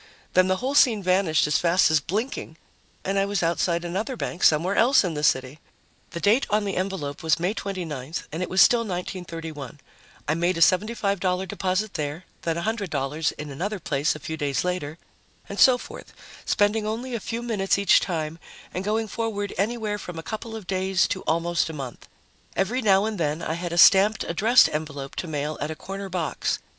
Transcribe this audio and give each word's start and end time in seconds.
Then 0.33 0.47
the 0.47 0.55
whole 0.55 0.73
scene 0.73 1.03
vanished 1.03 1.45
as 1.45 1.59
fast 1.59 1.91
as 1.91 1.99
blinking 1.99 2.57
and 3.05 3.19
I 3.19 3.25
was 3.25 3.43
outside 3.43 3.85
another 3.85 4.17
bank 4.17 4.43
somewhere 4.43 4.73
else 4.75 5.03
in 5.03 5.13
the 5.13 5.21
city. 5.21 5.59
The 6.09 6.19
date 6.19 6.47
on 6.49 6.65
the 6.65 6.75
envelope 6.75 7.21
was 7.21 7.39
May 7.39 7.53
29th 7.53 8.23
and 8.31 8.41
it 8.41 8.49
was 8.49 8.63
still 8.63 8.79
1931. 8.79 9.79
I 10.27 10.33
made 10.33 10.57
a 10.57 10.61
$75 10.61 11.47
deposit 11.47 11.93
there, 11.93 12.25
then 12.41 12.55
$100 12.55 13.31
in 13.33 13.51
another 13.51 13.79
place 13.79 14.15
a 14.15 14.19
few 14.19 14.37
days 14.37 14.63
later, 14.65 14.97
and 15.47 15.59
so 15.59 15.77
forth, 15.77 16.13
spending 16.45 16.87
only 16.87 17.13
a 17.13 17.19
few 17.19 17.43
minutes 17.43 17.77
each 17.77 17.99
time 17.99 18.39
and 18.73 18.83
going 18.83 19.07
forward 19.07 19.53
anywhere 19.55 19.99
from 19.99 20.17
a 20.17 20.23
couple 20.23 20.55
of 20.55 20.65
days 20.65 21.07
to 21.09 21.21
almost 21.27 21.69
a 21.69 21.73
month. 21.73 22.07
Every 22.55 22.81
now 22.81 23.05
and 23.05 23.19
then, 23.19 23.43
I 23.43 23.53
had 23.53 23.71
a 23.71 23.77
stamped, 23.77 24.23
addressed 24.23 24.67
envelope 24.69 25.13
to 25.17 25.27
mail 25.27 25.59
at 25.61 25.69
a 25.69 25.75
corner 25.75 26.09
box. 26.09 26.57